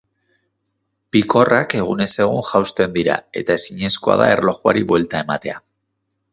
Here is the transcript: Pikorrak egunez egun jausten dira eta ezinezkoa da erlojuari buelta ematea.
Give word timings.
Pikorrak 1.15 1.75
egunez 1.81 2.07
egun 2.25 2.41
jausten 2.53 2.97
dira 2.97 3.19
eta 3.43 3.59
ezinezkoa 3.61 4.19
da 4.25 4.33
erlojuari 4.39 4.87
buelta 4.95 5.25
ematea. 5.27 5.63